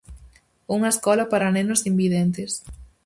[0.75, 2.51] Unha escola para nenos invidentes.